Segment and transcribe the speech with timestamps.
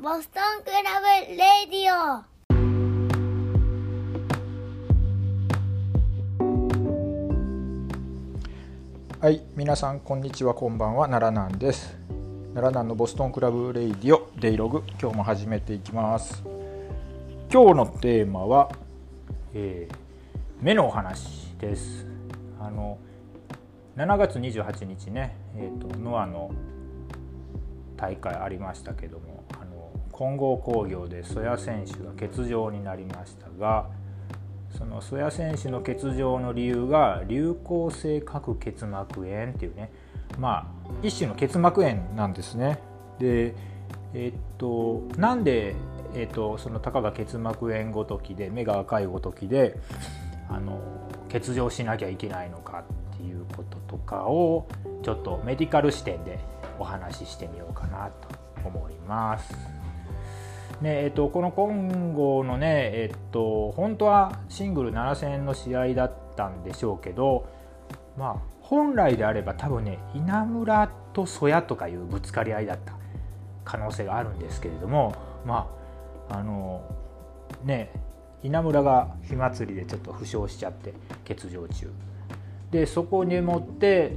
[0.00, 2.24] ボストンクラブレディオ
[9.20, 11.98] はい、皆さんこんにちは、こんばんは、奈良南です。
[12.54, 16.44] 奈良南のボストンクラブレイディオデイログ、今日も始めていきます。
[17.52, 18.70] 今日のテーマは、
[19.52, 20.08] えー
[20.60, 22.04] 目のお話です。
[22.60, 22.98] あの
[23.96, 26.50] 7月28日ね、えー、とノアの
[27.96, 29.44] 大会ありましたけども、
[30.18, 33.86] 混合工業で曽谷選手が欠場になりましたが。
[34.76, 39.90] その曽谷選手の欠場の理由が流行性角結膜炎っていうね
[40.38, 42.78] まあ一種の結膜炎なんですね。
[43.18, 43.54] で
[44.14, 45.74] えっとなんで、
[46.14, 49.78] えっと、そのたかが結膜炎ごときで目が赤いごときで
[50.48, 50.80] あの
[51.32, 54.68] 欠場しなきゃいけないのかっていうこととかを
[55.02, 56.38] ちょっとメディカル視点で
[56.78, 59.52] お話ししてみようかなと思います。
[60.80, 67.46] ねえっと、この混合のね、えっと、本当はシングル7戦の試合だったんでしょうけど、
[68.16, 72.94] まあ、本来であれば多分ね稲村と曽谷とかいうぶつかり合いだった
[73.64, 75.14] 可能性があるんですけれども
[75.46, 75.68] ま
[76.28, 76.84] ああの
[77.64, 77.90] ね
[78.42, 80.94] 稲村が火祭りでちょっと負傷しちゃって
[81.26, 81.90] 欠場中
[82.70, 84.12] でそこにもって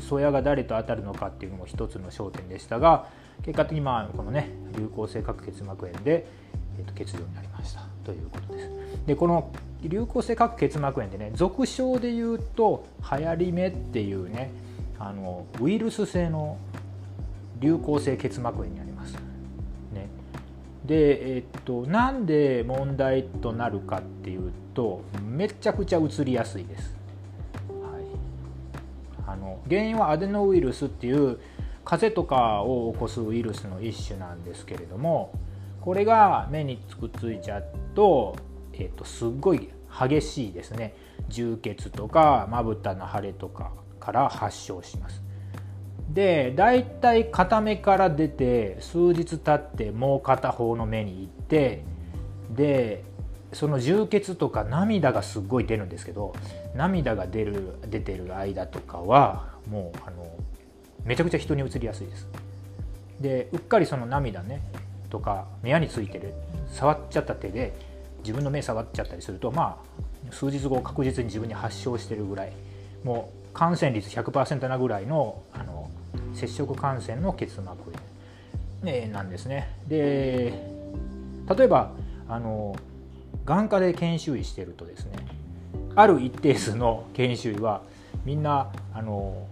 [0.00, 3.08] 曽谷が誰と当たるのかっていうのも一つの焦点でしたが
[3.44, 6.26] 結果的にまあこのね流行性角結膜炎で、
[6.78, 8.70] えー、と欠場になりましたということです。
[9.06, 12.86] でこの流行性角結膜炎でね俗称で言うと
[13.18, 14.50] 流行り目っていうね
[14.98, 16.56] あのウイルス性の
[17.58, 19.14] 流行性結膜炎になります。
[19.92, 20.08] ね、
[20.84, 27.01] で、えっと、なんで問題となるかっていうとめちゃくちゃうつりやすいです。
[29.68, 31.38] 原因はアデノウイルスっていう
[31.84, 35.32] 風邪とかを起こすウイルスの一種なんですけれども
[35.80, 38.36] これが目にくっついちゃうと,、
[38.72, 40.94] えっとすっごい激しいですね
[41.28, 45.22] 充血とかまぶたの腫れとかから発症します。
[46.08, 51.84] で大体片目から出て数日経ってもう片方の目に行って
[52.50, 53.04] で
[53.52, 56.34] その充血とか涙がすっごい出るんですけど
[56.74, 60.26] 涙が出る出てる間とかはもうあの
[61.04, 62.28] めちゃくちゃ人に移りやすいです。
[63.20, 64.60] でうっかりその涙ね
[65.10, 66.34] とか目やについてる
[66.72, 67.72] 触っちゃった手で
[68.20, 69.80] 自分の目触っちゃったりするとま
[70.30, 72.52] あ数日後確実に自分に発症してるぐらい
[73.04, 75.90] もう感染率100%なぐらいのあの
[76.34, 77.96] 接触感染の結膜炎、
[78.82, 79.68] ね、なんですね。
[79.88, 80.52] で
[81.56, 81.92] 例えば
[82.28, 82.74] あの
[83.44, 85.12] 眼科で研修医してるとですね
[85.94, 87.82] ある一定数の研修医は
[88.24, 89.46] みんなあの、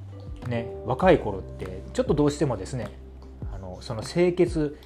[0.49, 2.89] ね、若い頃ってちょっとどうしてもですね
[3.53, 4.79] あのその清潔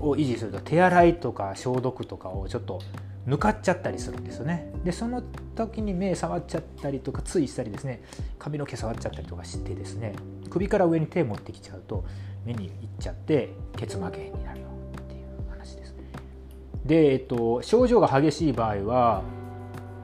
[0.00, 2.80] を維持すると手洗いとか消毒とかをちょっと
[3.26, 4.72] 抜かっちゃったりするんですよね。
[4.84, 5.22] でその
[5.54, 8.02] 時に目触っちゃったりとかついしたりですね
[8.38, 10.14] 髪の毛触っちゃったりとかしてですね
[10.50, 12.04] 首から上に手持ってきちゃうと
[12.44, 14.66] 目にいっちゃって結膜炎になるよ
[14.98, 15.94] っていう話です。
[16.84, 19.22] で、えっと、症状が激しい場合は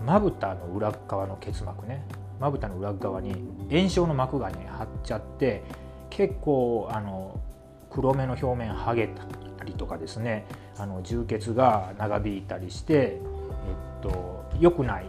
[0.07, 2.05] まぶたの裏側の結膜ね
[2.41, 3.35] まぶたの裏側に
[3.71, 5.63] 炎症の膜がね張っちゃって
[6.11, 7.41] 結構あの
[7.91, 10.47] 黒目の表面剥げたりとかですね
[10.77, 13.21] あの充血が長引いたりして、え
[14.01, 15.07] っと、良くない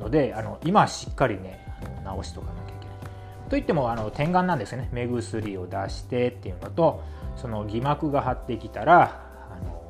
[0.00, 1.66] のであの今しっかりね
[2.04, 3.50] あの治しとかなきゃいけない。
[3.50, 7.02] といってもあの点眼なんですね目薬を出してっていうのと
[7.36, 9.82] その偽膜が張ってきたらあの、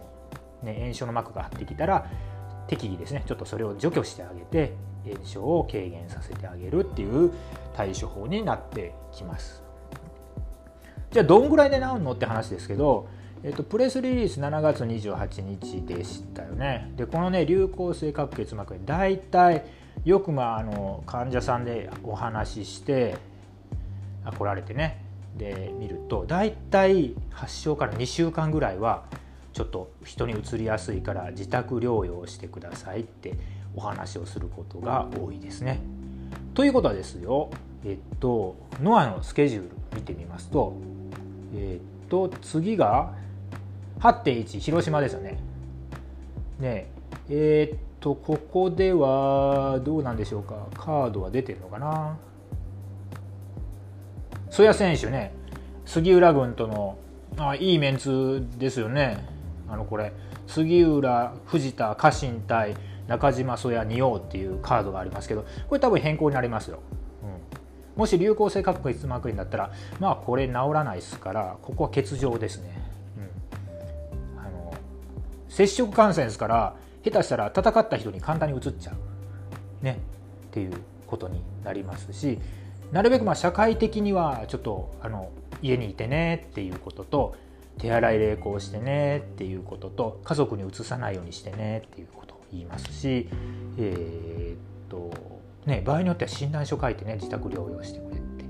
[0.62, 2.06] ね、炎症の膜が張ってきたら
[2.66, 4.74] 適宜ですねちょっとそれを除去してあげて
[5.04, 7.32] 炎症を軽減させてあげるっていう
[7.76, 9.62] 対処法になってきます。
[11.10, 13.08] じゃあどんぐらいで治るのって話ですけど、
[13.42, 16.92] えっと、プレスリリース7月28日でしたよね。
[16.96, 19.64] でこのね流行性角結膜炎大体
[20.04, 23.16] よくまああの患者さんでお話しして
[24.24, 25.04] あ来られてね
[25.36, 29.04] で見ると大体発症から2週間ぐらいは
[29.52, 33.34] ちょっと人にうつりやすいから自宅療養してくださいって
[33.76, 35.80] お話をすることが多いですね。
[36.54, 37.50] ということはですよ、
[37.84, 40.74] えっと、ノアのスケジュール見てみますと、
[41.54, 43.14] えっと、次が
[44.00, 45.38] 8.1広島ですよね。
[46.58, 46.90] ね
[47.28, 52.18] えー、っとここではどうなんでしょうかカードは出てるのかな
[54.50, 55.32] 曽谷選手ね
[55.84, 56.98] 杉浦軍との
[57.36, 59.24] あいいメンツですよね
[59.68, 60.12] あのこれ
[60.46, 62.74] 杉浦藤田家臣対
[63.10, 66.78] 中島曽谷仁王っていうカードがありますけどこれ多分変更になりますよ、
[67.24, 72.80] うん、もし流行性角結膜炎だったらまあこれ治らないですからここは欠場ですね、
[75.48, 79.98] 接触感染ですから下手したら戦った人に簡単にうつっちゃう、ね、
[80.46, 80.74] っていう
[81.08, 82.38] ことになりますし
[82.92, 85.30] なるべくまあ社会的にはちょっとあの
[85.62, 87.34] 家にいてねっていうことと
[87.78, 92.29] 手洗い励行してねっていうことと家族にうつさないようにしてねっていうこと。
[92.29, 93.28] を言いますし、
[93.78, 94.56] えー、っ
[94.88, 98.44] とね、場合によっては診断書書いてね自宅療養してくれって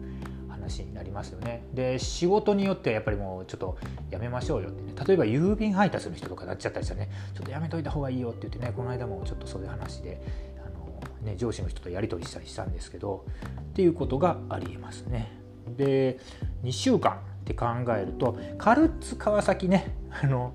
[0.48, 1.64] 話になりますよね。
[1.74, 3.78] で仕事によってはやっぱりもうちょっと
[4.10, 10.20] やめましょうよってね例えば郵便配達の人とかなっちゃったりしたらねちょっとやめといた方がいいよって言ってねこの間もちょっとそういう話で
[10.64, 13.24] あの、ね、上司の人とやり取りしたりしたんですけど
[13.60, 15.32] っていうことがありえますね。
[15.76, 16.18] で
[16.62, 20.54] 2週間って考えるとカルッツ川崎ねあの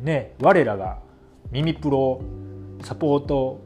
[0.00, 1.00] ね我らが
[1.50, 2.20] 耳プロ
[2.82, 3.60] サポート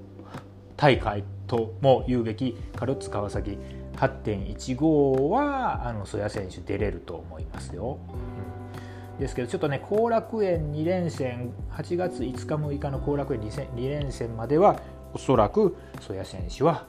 [0.76, 3.58] 大会とも言うべきカルッツ川崎
[3.96, 7.98] 8.15はあの曽谷選手出れると思いますよ。
[9.14, 14.80] うん、ですけどちょっとね後楽園2連戦8月5日6日の後楽園 2, 2連戦までは
[15.14, 16.86] おそらく曽谷選手は、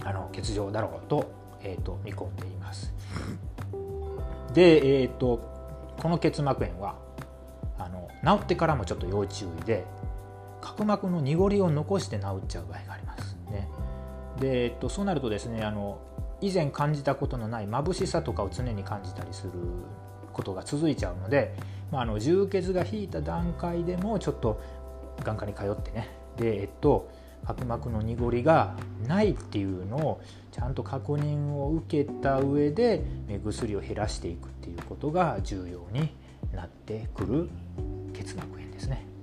[0.00, 1.24] うん、あの欠場だろうと,、
[1.62, 2.92] えーと、見込んでいます。
[4.52, 5.40] で、えーと、
[6.00, 6.96] この結膜炎は
[7.78, 9.84] あの治ってからもちょっと要注意で
[10.60, 13.68] 角膜の濁りを残して治っちゃう場合がありますね。
[14.40, 15.98] で、えっと、そうなるとですねあの
[16.40, 19.52] 以前感じたことのない眩しさとかを常に感じたりする
[20.32, 21.54] ことが続いちゃうので、
[21.90, 24.60] まあ、あの充血が引いた段階でもちょっと
[25.24, 27.10] 眼科に通ってねで、えっと、
[27.46, 28.76] 角膜の濁りが
[29.06, 30.20] ないっていうのを
[30.52, 36.14] ちゃんと確認を受けた上で目薬を減らしていくっていうことが重要に
[36.52, 37.48] なってくる
[38.12, 39.15] 結膜炎ですね。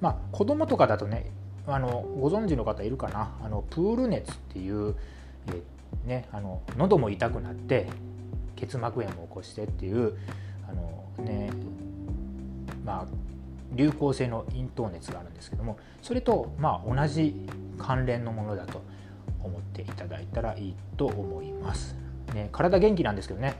[0.00, 1.30] まあ、子供とかだとね
[1.66, 3.34] あのご存知の方いるかな？
[3.42, 4.94] あのプール熱っていう、
[5.48, 5.62] え
[6.06, 7.88] ね、あの喉も痛くなって
[8.54, 10.16] 結膜炎も起こしてっていう
[10.68, 11.50] あの、ね
[12.84, 13.06] まあ、
[13.72, 17.34] 流行性の咽頭熱があるんですけどもそれとまあ同じ
[17.78, 18.82] 関連のものだと
[19.42, 21.96] 思っていただいたらいいと思います。
[22.34, 23.56] ね、体元気なんですけどね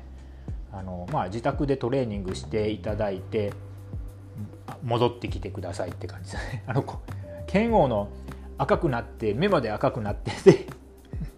[0.73, 3.53] あの、まあ、自宅でトレーニングしていただいて
[4.87, 6.63] 戻ってきてくださいって感じですね。
[6.67, 6.85] あの
[7.47, 8.09] 剣王の
[8.57, 10.67] 赤くなって目まで赤くなってで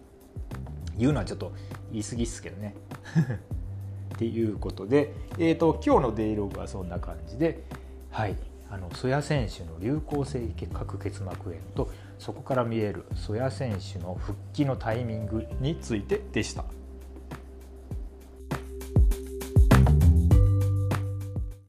[0.97, 1.51] 言うのはちょっと
[1.91, 2.75] 言い過ぎっすけどね。
[4.15, 7.63] っていうことで、えーと、今日のデイログはそんな感じで、
[8.11, 8.35] はい、
[8.69, 16.65] あの曽谷選手の流行性角結膜炎とそこから見える曽谷選手の復帰のタイミングについてでした。